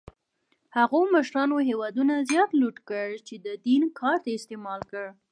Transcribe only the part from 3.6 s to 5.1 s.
دین کارت یې استعمال کړ.